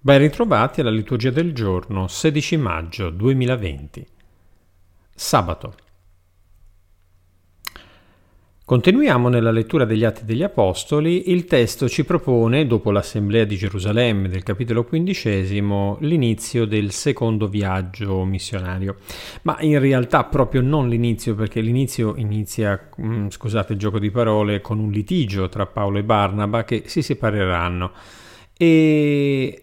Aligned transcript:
Ben 0.00 0.20
ritrovati 0.20 0.80
alla 0.80 0.90
liturgia 0.90 1.30
del 1.30 1.52
giorno 1.52 2.06
16 2.06 2.56
maggio 2.56 3.10
2020. 3.10 4.06
Sabato. 5.12 5.74
Continuiamo 8.64 9.28
nella 9.28 9.50
lettura 9.50 9.84
degli 9.84 10.04
Atti 10.04 10.24
degli 10.24 10.44
Apostoli. 10.44 11.32
Il 11.32 11.46
testo 11.46 11.88
ci 11.88 12.04
propone, 12.04 12.68
dopo 12.68 12.92
l'Assemblea 12.92 13.42
di 13.42 13.56
Gerusalemme 13.56 14.28
del 14.28 14.44
capitolo 14.44 14.84
quindicesimo, 14.84 15.96
l'inizio 16.02 16.64
del 16.64 16.92
secondo 16.92 17.48
viaggio 17.48 18.22
missionario. 18.24 18.98
Ma 19.42 19.56
in 19.62 19.80
realtà 19.80 20.22
proprio 20.22 20.60
non 20.60 20.88
l'inizio, 20.88 21.34
perché 21.34 21.60
l'inizio 21.60 22.14
inizia, 22.14 22.88
mm, 23.02 23.30
scusate 23.30 23.72
il 23.72 23.80
gioco 23.80 23.98
di 23.98 24.12
parole, 24.12 24.60
con 24.60 24.78
un 24.78 24.92
litigio 24.92 25.48
tra 25.48 25.66
Paolo 25.66 25.98
e 25.98 26.04
Barnaba 26.04 26.62
che 26.62 26.84
si 26.86 27.02
separeranno. 27.02 27.90
E 28.56 29.62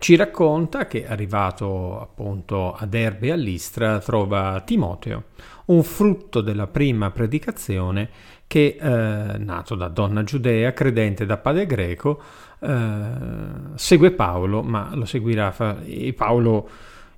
ci 0.00 0.16
racconta 0.16 0.86
che 0.86 1.06
arrivato 1.06 2.00
appunto 2.00 2.72
a 2.72 2.86
Derbe 2.86 3.26
e 3.26 3.32
all'Istra 3.32 3.98
trova 3.98 4.62
Timoteo, 4.64 5.24
un 5.66 5.82
frutto 5.82 6.40
della 6.40 6.66
prima 6.66 7.10
predicazione 7.10 8.08
che, 8.46 8.78
eh, 8.80 9.36
nato 9.36 9.74
da 9.74 9.88
donna 9.88 10.24
giudea, 10.24 10.72
credente 10.72 11.26
da 11.26 11.36
padre 11.36 11.66
greco, 11.66 12.18
eh, 12.60 13.02
segue 13.74 14.10
Paolo, 14.12 14.62
ma 14.62 14.90
lo 14.94 15.04
seguirà 15.04 15.82
e 15.84 16.14
Paolo 16.14 16.68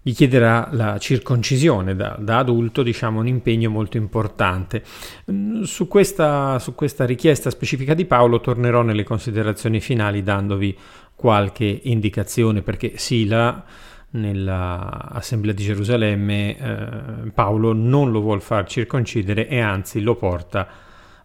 gli 0.05 0.12
chiederà 0.12 0.69
la 0.73 0.98
circoncisione 0.98 1.95
da, 1.95 2.16
da, 2.19 2.38
adulto, 2.38 2.83
diciamo 2.83 3.20
un 3.20 3.29
impegno 3.29 3.70
molto 3.70 3.97
importante. 3.97 4.83
Mm, 5.30 5.62
su 5.62 5.87
questa, 5.87 6.59
su 6.59 6.75
questa 6.75 7.05
richiesta 7.05 7.51
specifica 7.51 7.95
di 7.95 8.05
Paolo 8.05 8.41
tornerò 8.41 8.83
nelle 8.83 9.05
considerazioni 9.05 9.80
finali 9.80 10.25
dandovi 10.25 10.77
qualche 11.15 11.80
indicazione 11.84 12.62
perché 12.62 12.95
Sila 12.97 13.65
nell'assemblea 14.11 15.55
di 15.55 15.62
Gerusalemme 15.62 16.59
eh, 16.59 17.31
Paolo 17.31 17.72
non 17.72 18.11
lo 18.11 18.20
vuol 18.20 18.42
far 18.42 18.66
circoncidere 18.66 19.47
e 19.47 19.61
anzi 19.61 20.00
lo 20.00 20.16
porta 20.16 20.69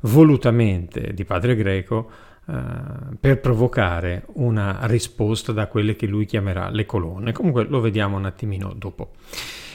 volutamente 0.02 1.14
di 1.14 1.26
padre 1.26 1.56
greco 1.56 2.10
per 3.20 3.42
provocare 3.42 4.24
una 4.34 4.80
risposta 4.84 5.52
da 5.52 5.68
quelle 5.68 5.98
che 5.98 6.08
lui 6.08 6.26
chiamerà 6.26 6.70
le 6.70 6.86
colonne. 6.86 7.34
Comunque 7.34 7.66
lo 7.66 7.82
vediamo 7.82 8.16
un 8.16 8.26
attimino 8.26 8.74
dopo. 8.74 9.12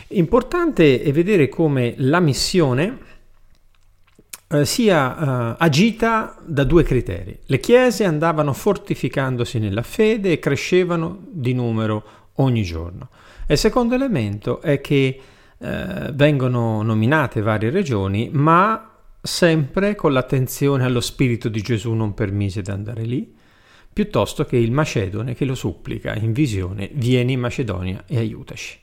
Importante 0.08 1.02
è 1.02 1.12
vedere 1.12 1.48
come 1.48 1.94
la 1.98 2.20
missione 2.20 2.98
eh, 4.48 4.66
sia 4.66 5.16
eh, 5.16 5.56
agita 5.58 6.36
da 6.44 6.64
due 6.64 6.82
criteri. 6.82 7.38
Le 7.46 7.60
chiese 7.60 8.04
andavano 8.04 8.52
fortificandosi 8.52 9.58
nella 9.58 9.82
fede 9.82 10.32
e 10.32 10.38
crescevano 10.38 11.18
di 11.30 11.54
numero 11.54 12.04
ogni 12.36 12.62
giorno. 12.62 13.08
E 13.46 13.54
il 13.54 13.58
secondo 13.58 13.94
elemento 13.94 14.60
è 14.60 14.80
che 14.80 15.20
eh, 15.58 16.10
vengono 16.12 16.82
nominate 16.82 17.40
varie 17.40 17.70
regioni, 17.70 18.28
ma 18.32 18.91
sempre 19.24 19.94
con 19.94 20.12
l'attenzione 20.12 20.84
allo 20.84 21.00
spirito 21.00 21.48
di 21.48 21.62
Gesù 21.62 21.92
non 21.92 22.12
permise 22.12 22.60
di 22.60 22.70
andare 22.70 23.04
lì, 23.04 23.32
piuttosto 23.92 24.44
che 24.44 24.56
il 24.56 24.72
Macedone 24.72 25.34
che 25.34 25.44
lo 25.44 25.54
supplica 25.54 26.14
in 26.14 26.32
visione, 26.32 26.90
vieni 26.94 27.34
in 27.34 27.40
Macedonia 27.40 28.02
e 28.06 28.18
aiutaci. 28.18 28.80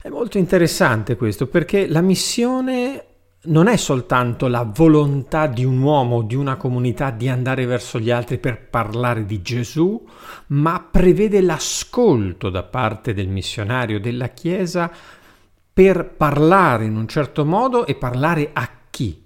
È 0.00 0.08
molto 0.08 0.38
interessante 0.38 1.16
questo 1.16 1.46
perché 1.46 1.86
la 1.86 2.00
missione 2.00 3.04
non 3.46 3.66
è 3.66 3.76
soltanto 3.76 4.48
la 4.48 4.62
volontà 4.62 5.46
di 5.46 5.64
un 5.64 5.82
uomo, 5.82 6.22
di 6.22 6.34
una 6.34 6.56
comunità 6.56 7.10
di 7.10 7.28
andare 7.28 7.66
verso 7.66 7.98
gli 7.98 8.10
altri 8.10 8.38
per 8.38 8.68
parlare 8.68 9.26
di 9.26 9.42
Gesù, 9.42 10.02
ma 10.48 10.80
prevede 10.90 11.42
l'ascolto 11.42 12.48
da 12.48 12.62
parte 12.62 13.12
del 13.12 13.28
missionario 13.28 14.00
della 14.00 14.28
Chiesa 14.28 14.90
per 15.72 16.14
parlare 16.16 16.84
in 16.86 16.96
un 16.96 17.08
certo 17.08 17.44
modo 17.44 17.84
e 17.84 17.94
parlare 17.94 18.50
a 18.52 18.70
chi. 18.88 19.23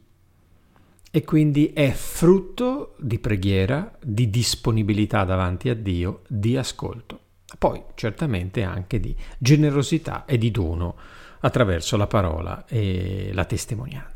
E 1.19 1.25
quindi 1.25 1.73
è 1.75 1.91
frutto 1.91 2.95
di 3.01 3.19
preghiera, 3.19 3.91
di 4.01 4.31
disponibilità 4.31 5.25
davanti 5.25 5.69
a 5.69 5.75
Dio, 5.75 6.21
di 6.29 6.57
ascolto. 6.57 7.19
Poi 7.59 7.83
certamente 7.97 8.63
anche 8.63 9.01
di 9.01 9.17
generosità 9.37 10.25
e 10.27 10.39
di 10.39 10.53
dono 10.53 10.95
attraverso 11.41 11.97
la 11.97 12.07
parola 12.07 12.65
e 12.69 13.33
la 13.33 13.45
testimonianza. 13.47 14.15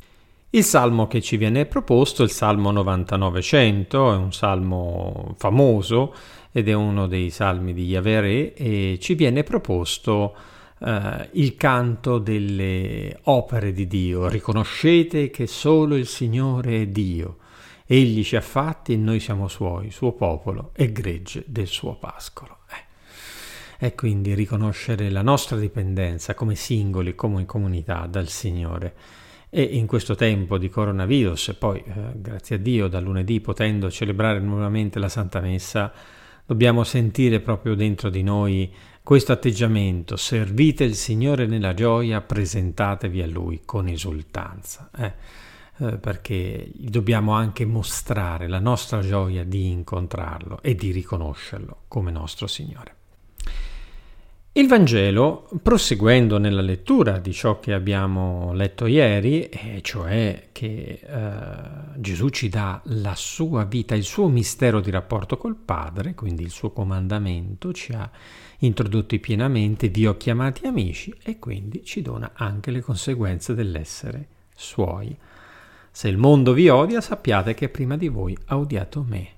Il 0.51 0.63
salmo 0.63 1.09
che 1.09 1.21
ci 1.21 1.37
viene 1.37 1.67
proposto 1.67 2.23
il 2.23 2.31
Salmo 2.31 2.71
9900, 2.71 4.13
è 4.13 4.17
un 4.17 4.33
salmo 4.33 5.35
famoso 5.39 6.15
ed 6.53 6.69
è 6.69 6.73
uno 6.73 7.09
dei 7.09 7.31
salmi 7.31 7.75
di 7.75 7.85
Yahweh 7.87 8.55
e 8.55 8.99
ci 9.01 9.15
viene 9.15 9.43
proposto 9.43 10.37
eh, 10.85 11.29
il 11.33 11.55
canto 11.57 12.19
delle 12.19 13.19
opere 13.25 13.73
di 13.73 13.87
Dio. 13.87 14.29
Riconoscete 14.29 15.31
che 15.31 15.47
solo 15.47 15.97
il 15.97 16.07
Signore 16.07 16.83
è 16.83 16.87
Dio. 16.87 17.39
Egli 17.87 18.25
ci 18.25 18.37
ha 18.37 18.41
fatti 18.41 18.95
e 18.95 18.97
noi 18.97 19.21
siamo 19.21 19.49
suoi, 19.49 19.91
suo 19.91 20.13
popolo 20.13 20.71
e 20.75 20.91
gregge 20.93 21.45
del 21.47 21.67
suo 21.67 21.95
pascolo. 21.95 22.59
Eh. 22.71 23.87
E 23.87 23.95
quindi 23.95 24.35
riconoscere 24.35 25.11
la 25.11 25.23
nostra 25.23 25.57
dipendenza 25.57 26.35
come 26.35 26.55
singoli, 26.55 27.15
come 27.15 27.45
comunità 27.45 28.07
dal 28.07 28.29
Signore. 28.29 28.95
E 29.51 29.63
in 29.63 29.87
questo 29.87 30.15
tempo 30.15 30.57
di 30.57 30.71
coronavirus, 30.71 31.57
poi 31.59 31.83
eh, 31.85 31.93
grazie 32.15 32.57
a 32.57 32.59
Dio 32.59 32.89
da 32.89 33.01
lunedì 33.01 33.41
potendo 33.41 33.91
celebrare 33.91 34.41
nuovamente 34.41 34.99
la 34.99 35.11
Santa 35.11 35.41
Messa, 35.41 35.93
dobbiamo 36.47 36.85
sentire 36.85 37.41
proprio 37.41 37.75
dentro 37.75 38.09
di 38.09 38.23
noi 38.23 38.73
questo 39.03 39.33
atteggiamento, 39.33 40.17
servite 40.17 40.85
il 40.85 40.95
Signore 40.95 41.47
nella 41.47 41.75
gioia, 41.75 42.21
presentatevi 42.21 43.21
a 43.23 43.27
Lui 43.27 43.63
con 43.65 43.89
esultanza, 43.89 44.91
eh? 44.97 45.41
Eh, 45.79 45.97
perché 45.97 46.71
dobbiamo 46.75 47.33
anche 47.33 47.65
mostrare 47.65 48.47
la 48.47 48.61
nostra 48.61 49.01
gioia 49.01 49.43
di 49.43 49.71
incontrarlo 49.71 50.61
e 50.63 50.75
di 50.75 50.93
riconoscerlo 50.93 51.85
come 51.89 52.11
nostro 52.11 52.47
Signore. 52.47 53.02
Il 54.55 54.69
Vangelo, 54.69 55.49
proseguendo 55.63 56.37
nella 56.37 56.61
lettura 56.61 57.19
di 57.19 57.33
ciò 57.33 57.59
che 57.59 57.73
abbiamo 57.73 58.53
letto 58.53 58.85
ieri, 58.85 59.45
e 59.45 59.81
cioè 59.81 60.49
che 60.53 61.01
eh, 61.03 61.99
Gesù 61.99 62.29
ci 62.29 62.51
dà 62.51 62.79
la 62.85 63.15
sua 63.15 63.65
vita, 63.65 63.95
il 63.95 64.03
suo 64.03 64.29
mistero 64.29 64.81
di 64.81 64.91
rapporto 64.91 65.39
col 65.39 65.57
Padre, 65.57 66.15
quindi 66.15 66.43
il 66.43 66.51
suo 66.51 66.71
comandamento, 66.71 67.73
ci 67.73 67.95
ha 67.95 68.11
introdotti 68.59 69.21
pienamente, 69.21 69.89
vi 69.89 70.07
ho 70.07 70.19
chiamati 70.19 70.67
amici 70.67 71.15
e 71.23 71.39
quindi 71.39 71.83
ci 71.83 72.03
dona 72.03 72.33
anche 72.35 72.71
le 72.71 72.83
conseguenze 72.83 73.55
dell'essere 73.55 74.27
suoi. 74.55 75.17
Se 75.91 76.09
il 76.09 76.19
mondo 76.19 76.53
vi 76.53 76.69
odia, 76.69 77.01
sappiate 77.01 77.55
che 77.55 77.71
prima 77.71 77.97
di 77.97 78.09
voi 78.09 78.37
ha 78.49 78.59
odiato 78.59 79.03
me. 79.09 79.29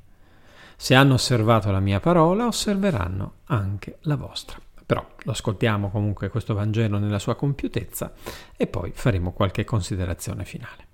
Se 0.74 0.96
hanno 0.96 1.14
osservato 1.14 1.70
la 1.70 1.78
mia 1.78 2.00
parola, 2.00 2.46
osserveranno 2.46 3.34
anche 3.44 3.98
la 4.00 4.16
vostra. 4.16 4.63
Però 4.86 5.04
lo 5.22 5.30
ascoltiamo 5.30 5.90
comunque 5.90 6.28
questo 6.28 6.54
Vangelo 6.54 6.98
nella 6.98 7.18
sua 7.18 7.34
compiutezza 7.34 8.12
e 8.56 8.66
poi 8.66 8.92
faremo 8.92 9.32
qualche 9.32 9.64
considerazione 9.64 10.44
finale. 10.44 10.92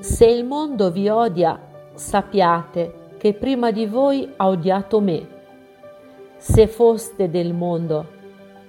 Se 0.00 0.24
il 0.26 0.44
mondo 0.44 0.90
vi 0.90 1.08
odia, 1.08 1.92
sappiate 1.94 3.14
che 3.18 3.34
prima 3.34 3.70
di 3.70 3.86
voi 3.86 4.32
ha 4.36 4.48
odiato 4.48 5.00
me. 5.00 5.38
Se 6.36 6.66
foste 6.68 7.28
del 7.28 7.52
mondo, 7.52 8.18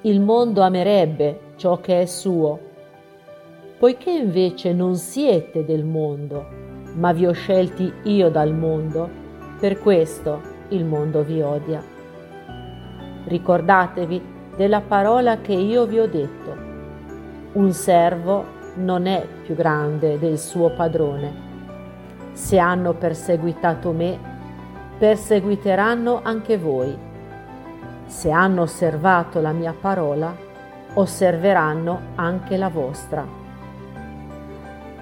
il 0.02 0.20
mondo 0.20 0.62
amerebbe 0.62 1.54
ciò 1.56 1.80
che 1.80 2.02
è 2.02 2.06
suo. 2.06 2.60
Poiché 3.78 4.12
invece 4.12 4.74
non 4.74 4.96
siete 4.96 5.64
del 5.64 5.86
mondo, 5.86 6.46
ma 6.96 7.14
vi 7.14 7.26
ho 7.26 7.32
scelti 7.32 7.92
io 8.04 8.30
dal 8.30 8.54
mondo, 8.54 9.10
per 9.60 9.80
questo 9.80 10.51
il 10.72 10.86
mondo 10.86 11.24
vi 11.24 11.42
odia. 11.42 11.82
Ricordatevi 13.26 14.22
della 14.56 14.82
parola 14.82 15.40
che 15.40 15.54
io 15.54 15.86
vi 15.86 16.00
ho 16.00 16.08
detto. 16.08 16.56
Un 17.54 17.72
servo 17.72 18.60
non 18.76 19.06
è 19.06 19.26
più 19.44 19.56
grande 19.56 20.18
del 20.18 20.38
suo 20.38 20.72
padrone. 20.72 21.50
Se 22.34 22.58
hanno 22.58 22.94
perseguitato 22.94 23.92
me, 23.92 24.18
perseguiteranno 24.98 26.22
anche 26.24 26.58
voi. 26.58 26.98
Se 28.06 28.32
hanno 28.32 28.64
osservato 28.64 29.42
la 29.42 29.52
mia 29.52 29.74
parola, 29.80 30.34
osserveranno 30.94 32.00
anche 32.16 32.58
la 32.58 32.70
vostra. 32.70 33.26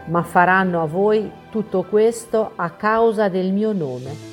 Ma 0.06 0.24
faranno 0.24 0.82
a 0.82 0.86
voi 0.86 1.32
tutto 1.50 1.84
questo 1.84 2.52
a 2.56 2.72
causa 2.72 3.30
del 3.30 3.52
mio 3.52 3.74
nome, 3.74 4.29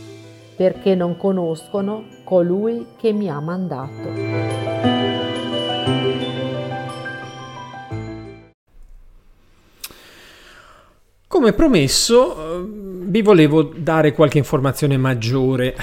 perché 0.56 0.94
non 0.94 1.16
conoscono 1.16 2.06
colui 2.24 2.86
che 2.96 3.12
mi 3.12 3.28
ha 3.28 3.38
mandato. 3.40 4.54
Come 11.28 11.52
promesso, 11.52 12.66
vi 12.66 13.20
volevo 13.20 13.62
dare 13.62 14.12
qualche 14.12 14.38
informazione 14.38 14.96
maggiore 14.96 15.76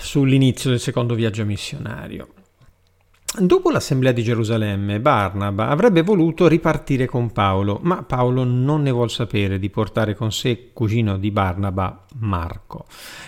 sull'inizio 0.00 0.70
del 0.70 0.80
secondo 0.80 1.14
viaggio 1.14 1.44
missionario. 1.44 2.35
Dopo 3.38 3.70
l'assemblea 3.70 4.12
di 4.12 4.22
Gerusalemme, 4.22 4.98
Barnaba 4.98 5.68
avrebbe 5.68 6.00
voluto 6.00 6.48
ripartire 6.48 7.04
con 7.04 7.32
Paolo, 7.32 7.78
ma 7.82 8.02
Paolo 8.02 8.44
non 8.44 8.80
ne 8.80 8.90
vuol 8.90 9.10
sapere 9.10 9.58
di 9.58 9.68
portare 9.68 10.14
con 10.14 10.32
sé 10.32 10.70
cugino 10.72 11.18
di 11.18 11.30
Barnaba, 11.30 12.06
Marco, 12.20 12.86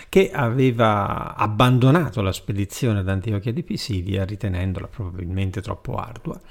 che 0.09 0.31
aveva 0.31 1.35
abbandonato 1.35 2.23
la 2.23 2.31
spedizione 2.31 2.99
ad 2.99 3.07
Antiochia 3.07 3.53
di 3.53 3.61
Pisidia 3.61 4.25
ritenendola 4.25 4.87
probabilmente 4.87 5.61
troppo 5.61 5.97
ardua. 5.97 6.41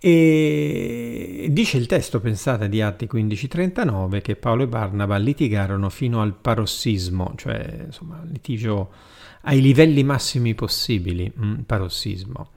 E 0.00 1.46
dice 1.48 1.76
il 1.76 1.86
testo, 1.86 2.18
pensate, 2.18 2.68
di 2.68 2.82
Atti 2.82 3.06
15:39 3.06 4.20
che 4.20 4.34
Paolo 4.34 4.64
e 4.64 4.66
Barnaba 4.66 5.16
litigarono 5.16 5.90
fino 5.90 6.22
al 6.22 6.34
parossismo, 6.34 7.34
cioè 7.36 7.84
insomma 7.86 8.20
litigio 8.24 8.90
ai 9.42 9.60
livelli 9.60 10.02
massimi 10.02 10.54
possibili, 10.56 11.30
mm, 11.38 11.60
parossismo. 11.60 12.48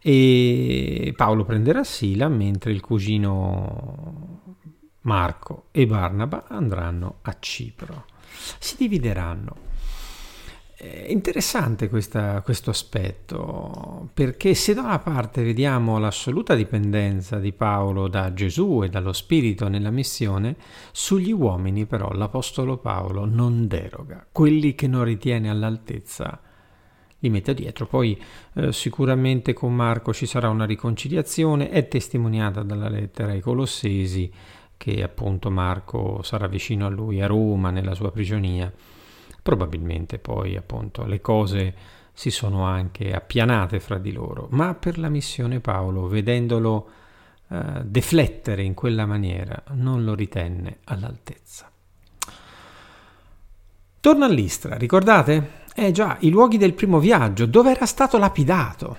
E 0.00 1.12
Paolo 1.16 1.44
prenderà 1.44 1.82
Sila 1.82 2.28
mentre 2.28 2.72
il 2.72 2.80
cugino 2.80 4.56
Marco 5.00 5.66
e 5.70 5.86
Barnaba 5.86 6.44
andranno 6.48 7.18
a 7.22 7.36
Cipro. 7.38 8.04
Si 8.58 8.76
divideranno. 8.76 9.64
È 10.78 11.06
interessante 11.08 11.88
questa, 11.88 12.42
questo 12.42 12.68
aspetto 12.68 14.10
perché 14.12 14.54
se 14.54 14.74
da 14.74 14.82
una 14.82 14.98
parte 14.98 15.42
vediamo 15.42 15.98
l'assoluta 15.98 16.54
dipendenza 16.54 17.38
di 17.38 17.52
Paolo 17.52 18.08
da 18.08 18.34
Gesù 18.34 18.82
e 18.84 18.90
dallo 18.90 19.14
Spirito 19.14 19.68
nella 19.68 19.90
missione, 19.90 20.56
sugli 20.92 21.32
uomini 21.32 21.86
però 21.86 22.12
l'Apostolo 22.12 22.76
Paolo 22.76 23.24
non 23.24 23.66
deroga, 23.66 24.26
quelli 24.30 24.74
che 24.74 24.86
non 24.86 25.04
ritiene 25.04 25.48
all'altezza 25.48 26.42
li 27.26 27.30
mette 27.30 27.54
dietro. 27.54 27.86
Poi 27.86 28.20
eh, 28.54 28.72
sicuramente 28.72 29.52
con 29.52 29.74
Marco 29.74 30.12
ci 30.12 30.26
sarà 30.26 30.48
una 30.48 30.64
riconciliazione, 30.64 31.68
è 31.68 31.88
testimoniata 31.88 32.62
dalla 32.62 32.88
lettera 32.88 33.32
ai 33.32 33.40
Colossesi 33.40 34.30
che 34.76 35.02
appunto 35.02 35.50
Marco 35.50 36.22
sarà 36.22 36.46
vicino 36.48 36.86
a 36.86 36.90
lui 36.90 37.22
a 37.22 37.26
Roma 37.26 37.70
nella 37.70 37.94
sua 37.94 38.10
prigionia 38.10 38.70
Probabilmente 39.46 40.18
poi 40.18 40.56
appunto 40.56 41.04
le 41.04 41.20
cose 41.20 41.72
si 42.12 42.32
sono 42.32 42.64
anche 42.64 43.12
appianate 43.12 43.78
fra 43.78 43.96
di 43.96 44.10
loro, 44.10 44.48
ma 44.50 44.74
per 44.74 44.98
la 44.98 45.08
missione 45.08 45.60
Paolo, 45.60 46.08
vedendolo 46.08 46.90
eh, 47.50 47.84
deflettere 47.84 48.64
in 48.64 48.74
quella 48.74 49.06
maniera, 49.06 49.62
non 49.74 50.02
lo 50.02 50.16
ritenne 50.16 50.78
all'altezza. 50.86 51.70
Torna 54.00 54.26
all'Istra, 54.26 54.74
ricordate? 54.74 55.65
Eh 55.78 55.92
già, 55.92 56.16
i 56.20 56.30
luoghi 56.30 56.56
del 56.56 56.72
primo 56.72 56.98
viaggio, 56.98 57.44
dove 57.44 57.70
era 57.70 57.84
stato 57.84 58.16
lapidato. 58.16 58.96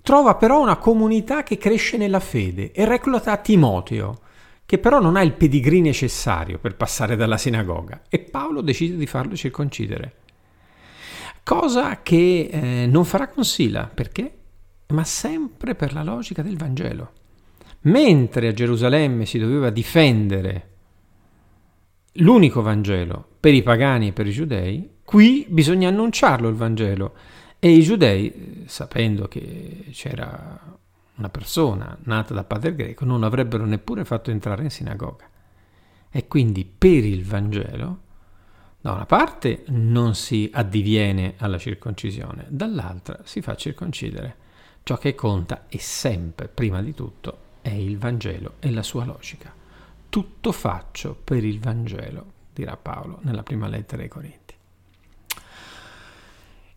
Trova 0.00 0.36
però 0.36 0.62
una 0.62 0.76
comunità 0.76 1.42
che 1.42 1.58
cresce 1.58 1.96
nella 1.96 2.20
fede 2.20 2.70
e 2.70 2.84
recluta 2.84 3.36
Timoteo, 3.38 4.20
che 4.64 4.78
però 4.78 5.00
non 5.00 5.16
ha 5.16 5.22
il 5.22 5.32
pedigree 5.32 5.80
necessario 5.80 6.60
per 6.60 6.76
passare 6.76 7.16
dalla 7.16 7.36
sinagoga 7.36 8.02
e 8.08 8.20
Paolo 8.20 8.60
decide 8.60 8.96
di 8.96 9.08
farlo 9.08 9.34
circoncidere. 9.34 10.14
Cosa 11.42 12.00
che 12.00 12.48
eh, 12.48 12.86
non 12.86 13.04
farà 13.04 13.26
con 13.26 13.44
Sila, 13.44 13.90
perché? 13.92 14.32
Ma 14.90 15.02
sempre 15.02 15.74
per 15.74 15.92
la 15.92 16.04
logica 16.04 16.42
del 16.42 16.56
Vangelo. 16.56 17.10
Mentre 17.80 18.46
a 18.46 18.52
Gerusalemme 18.52 19.26
si 19.26 19.40
doveva 19.40 19.70
difendere 19.70 20.68
l'unico 22.18 22.62
Vangelo 22.62 23.26
per 23.40 23.52
i 23.52 23.64
pagani 23.64 24.08
e 24.08 24.12
per 24.12 24.28
i 24.28 24.32
giudei, 24.32 24.93
qui 25.14 25.46
bisogna 25.48 25.90
annunciarlo 25.90 26.48
il 26.48 26.56
Vangelo. 26.56 27.14
E 27.60 27.70
i 27.70 27.82
giudei, 27.82 28.64
sapendo 28.66 29.28
che 29.28 29.86
c'era 29.92 30.60
una 31.14 31.28
persona 31.28 31.96
nata 32.02 32.34
da 32.34 32.42
padre 32.42 32.74
greco 32.74 33.04
non 33.04 33.22
avrebbero 33.22 33.64
neppure 33.64 34.04
fatto 34.04 34.32
entrare 34.32 34.64
in 34.64 34.70
sinagoga. 34.70 35.30
E 36.10 36.26
quindi 36.26 36.64
per 36.64 37.04
il 37.04 37.24
Vangelo, 37.24 38.00
da 38.80 38.90
una 38.90 39.06
parte 39.06 39.62
non 39.68 40.16
si 40.16 40.50
addiviene 40.52 41.34
alla 41.36 41.58
circoncisione, 41.58 42.46
dall'altra 42.48 43.20
si 43.22 43.40
fa 43.40 43.54
circoncidere. 43.54 44.36
Ciò 44.82 44.98
che 44.98 45.14
conta 45.14 45.66
è 45.68 45.76
sempre, 45.76 46.48
prima 46.48 46.82
di 46.82 46.92
tutto, 46.92 47.38
è 47.62 47.70
il 47.70 47.98
Vangelo 47.98 48.54
e 48.58 48.72
la 48.72 48.82
sua 48.82 49.04
logica. 49.04 49.54
Tutto 50.08 50.50
faccio 50.50 51.16
per 51.22 51.44
il 51.44 51.60
Vangelo, 51.60 52.32
dirà 52.52 52.76
Paolo 52.76 53.20
nella 53.22 53.44
prima 53.44 53.68
lettera 53.68 54.02
ai 54.02 54.08
Corinti. 54.08 54.43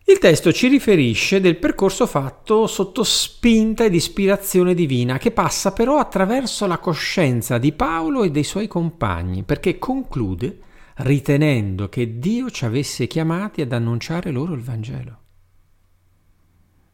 Il 0.08 0.16
testo 0.16 0.52
ci 0.54 0.68
riferisce 0.68 1.38
del 1.38 1.58
percorso 1.58 2.06
fatto 2.06 2.66
sotto 2.66 3.04
spinta 3.04 3.84
ed 3.84 3.94
ispirazione 3.94 4.72
divina, 4.72 5.18
che 5.18 5.32
passa 5.32 5.72
però 5.72 5.98
attraverso 5.98 6.66
la 6.66 6.78
coscienza 6.78 7.58
di 7.58 7.72
Paolo 7.72 8.22
e 8.22 8.30
dei 8.30 8.42
suoi 8.42 8.68
compagni, 8.68 9.42
perché 9.42 9.78
conclude 9.78 10.60
ritenendo 10.96 11.90
che 11.90 12.18
Dio 12.18 12.48
ci 12.48 12.64
avesse 12.64 13.06
chiamati 13.06 13.60
ad 13.60 13.70
annunciare 13.70 14.30
loro 14.30 14.54
il 14.54 14.62
Vangelo. 14.62 15.18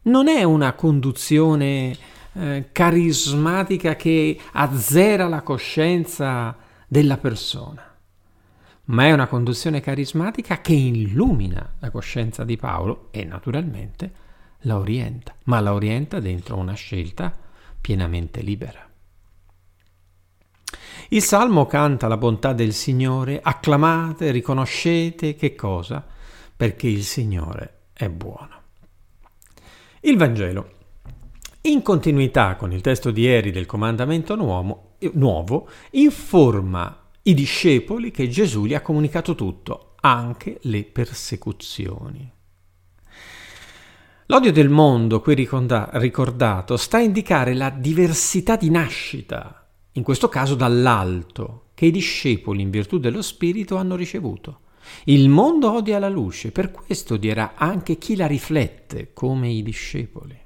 Non 0.01 0.27
è 0.27 0.43
una 0.43 0.73
conduzione 0.73 1.95
eh, 2.33 2.65
carismatica 2.73 3.95
che 3.95 4.37
azzera 4.51 5.29
la 5.29 5.41
coscienza 5.41 6.53
della 6.85 7.15
persona 7.15 7.94
ma 8.85 9.05
è 9.05 9.11
una 9.11 9.27
conduzione 9.27 9.81
carismatica 9.81 10.61
che 10.61 10.73
illumina 10.73 11.75
la 11.79 11.89
coscienza 11.89 12.43
di 12.43 12.55
Paolo 12.55 13.07
e 13.11 13.23
naturalmente 13.23 14.23
la 14.61 14.77
orienta, 14.77 15.35
ma 15.45 15.59
la 15.59 15.73
orienta 15.73 16.19
dentro 16.19 16.57
una 16.57 16.73
scelta 16.73 17.33
pienamente 17.79 18.41
libera. 18.41 18.87
Il 21.09 21.21
Salmo 21.21 21.65
canta 21.65 22.07
la 22.07 22.17
bontà 22.17 22.53
del 22.53 22.73
Signore, 22.73 23.39
acclamate, 23.41 24.31
riconoscete 24.31 25.35
che 25.35 25.53
cosa? 25.55 26.05
Perché 26.55 26.87
il 26.87 27.03
Signore 27.03 27.81
è 27.93 28.09
buono. 28.09 28.61
Il 30.01 30.17
Vangelo, 30.17 30.73
in 31.61 31.81
continuità 31.81 32.55
con 32.55 32.71
il 32.71 32.81
testo 32.81 33.11
di 33.11 33.21
ieri 33.21 33.51
del 33.51 33.65
comandamento 33.65 34.35
nuovo, 34.35 35.69
informa 35.91 37.04
i 37.27 37.33
discepoli 37.33 38.11
che 38.11 38.27
Gesù 38.27 38.65
gli 38.65 38.75
ha 38.75 38.81
comunicato 38.81 39.33
tutto, 39.33 39.93
anche 40.01 40.59
le 40.63 40.83
persecuzioni. 40.83 42.31
L'odio 44.27 44.51
del 44.51 44.69
mondo, 44.69 45.21
qui 45.21 45.33
ricordato, 45.33 46.77
sta 46.77 46.97
a 46.97 47.01
indicare 47.01 47.55
la 47.55 47.71
diversità 47.71 48.55
di 48.55 48.69
nascita, 48.69 49.67
in 49.93 50.03
questo 50.03 50.29
caso 50.29 50.53
dall'alto, 50.53 51.69
che 51.73 51.87
i 51.87 51.91
discepoli 51.91 52.61
in 52.61 52.69
virtù 52.69 52.99
dello 52.99 53.23
Spirito 53.23 53.77
hanno 53.77 53.95
ricevuto. 53.95 54.59
Il 55.05 55.27
mondo 55.27 55.71
odia 55.71 55.97
la 55.97 56.09
luce, 56.09 56.51
per 56.51 56.69
questo 56.69 57.15
odierà 57.15 57.55
anche 57.55 57.97
chi 57.97 58.15
la 58.15 58.27
riflette, 58.27 59.13
come 59.13 59.49
i 59.49 59.63
discepoli. 59.63 60.44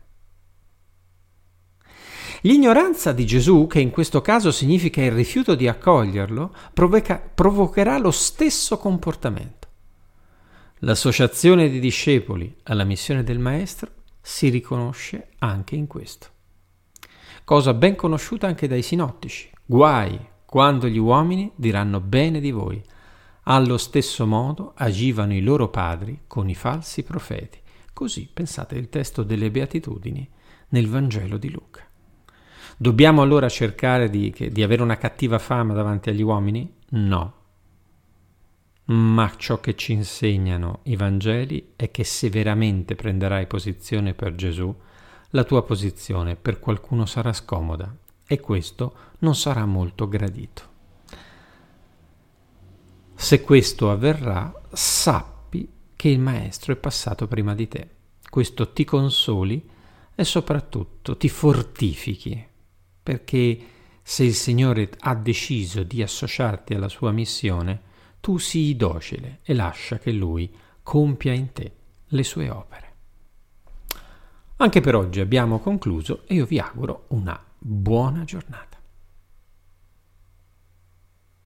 L'ignoranza 2.41 3.12
di 3.12 3.25
Gesù, 3.25 3.67
che 3.67 3.81
in 3.81 3.89
questo 3.89 4.22
caso 4.22 4.51
significa 4.51 5.01
il 5.01 5.12
rifiuto 5.12 5.55
di 5.55 5.67
accoglierlo, 5.67 6.53
provoca, 6.74 7.19
provocherà 7.19 7.98
lo 7.98 8.12
stesso 8.12 8.77
comportamento. 8.77 9.67
L'associazione 10.79 11.69
dei 11.69 11.81
discepoli 11.81 12.55
alla 12.63 12.86
missione 12.86 13.24
del 13.24 13.39
Maestro 13.39 13.91
si 14.22 14.48
riconosce 14.48 15.31
anche 15.39 15.75
in 15.75 15.88
questo. 15.88 16.27
Cosa 17.43 17.74
ben 17.74 17.96
conosciuta 17.96 18.48
anche 18.48 18.67
dai 18.67 18.84
sinottici. 18.84 19.50
Guai 19.65 20.17
quando 20.46 20.88
gli 20.88 20.98
uomini 20.98 21.51
diranno 21.55 22.00
bene 22.00 22.39
di 22.39 22.51
voi. 22.51 22.81
Allo 23.43 23.77
stesso 23.77 24.25
modo 24.25 24.74
agivano 24.75 25.34
i 25.34 25.41
loro 25.41 25.67
padri 25.69 26.22
con 26.27 26.48
i 26.48 26.55
falsi 26.55 27.03
profeti. 27.03 27.60
Così 27.91 28.29
pensate 28.31 28.75
il 28.75 28.88
testo 28.88 29.24
delle 29.24 29.51
Beatitudini 29.51 30.29
nel 30.69 30.88
Vangelo 30.88 31.38
di 31.38 31.50
Luca. 31.50 31.88
Dobbiamo 32.81 33.21
allora 33.21 33.50
cercare 33.50 34.09
di, 34.09 34.33
di 34.33 34.63
avere 34.63 34.81
una 34.81 34.95
cattiva 34.95 35.38
fama 35.38 35.74
davanti 35.74 36.12
agli 36.12 36.21
uomini? 36.21 36.75
No. 36.91 37.33
Ma 38.86 39.33
ciò 39.36 39.59
che 39.59 39.75
ci 39.75 39.91
insegnano 39.91 40.79
i 40.83 40.95
Vangeli 40.95 41.74
è 41.75 41.91
che 41.91 42.05
se 42.05 42.29
veramente 42.29 42.95
prenderai 42.95 43.48
posizione 43.48 44.13
per 44.13 44.33
Gesù, 44.36 44.74
la 45.31 45.43
tua 45.43 45.62
posizione 45.65 46.38
per 46.38 46.62
qualcuno 46.62 47.05
sarà 47.05 47.33
scomoda 47.33 47.93
e 48.25 48.39
questo 48.39 48.95
non 49.19 49.36
sarà 49.36 49.65
molto 49.65 50.07
gradito. 50.07 50.62
Se 53.13 53.41
questo 53.41 53.91
avverrà, 53.91 54.53
sappi 54.71 55.69
che 55.98 56.07
il 56.07 56.19
Maestro 56.19 56.71
è 56.71 56.77
passato 56.77 57.27
prima 57.27 57.53
di 57.53 57.67
te. 57.67 57.89
Questo 58.29 58.71
ti 58.71 58.86
consoli 58.86 59.69
e 60.15 60.24
soprattutto 60.24 61.17
ti 61.17 61.27
fortifichi 61.27 62.48
perché 63.01 63.60
se 64.01 64.24
il 64.24 64.34
Signore 64.34 64.89
ha 65.00 65.15
deciso 65.15 65.84
di 65.84 66.01
associarti 66.01 66.74
alla 66.74 66.89
sua 66.89 67.12
missione, 67.12 67.82
tu 68.20 68.38
sii 68.38 68.75
docile 68.75 69.39
e 69.44 69.53
lascia 69.53 69.98
che 69.98 70.12
Lui 70.12 70.51
compia 70.82 71.34
in 71.34 71.51
te 71.51 71.72
le 72.08 72.24
sue 72.24 72.50
opere. 72.50 72.88
Anche 74.58 74.82
per 74.82 74.96
oggi 74.96 75.20
abbiamo 75.20 75.60
concluso 75.60 76.24
e 76.27 76.34
io 76.34 76.46
vi 76.46 76.60
auguro 76.60 77.06
una 77.10 77.41
buona 77.58 78.24
giornata. 78.24 78.78